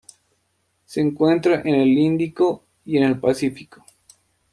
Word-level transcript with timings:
Se 0.85 0.99
encuentra 0.99 1.61
en 1.63 1.75
el 1.75 1.89
Índico 1.89 2.63
y 2.85 2.97
en 2.97 3.03
el 3.03 3.19
Pacífico. 3.19 3.85